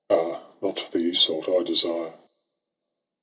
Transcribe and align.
Ah! 0.09 0.51
not 0.63 0.89
the 0.91 0.97
Iseult 1.11 1.47
I 1.47 1.61
desire. 1.61 2.15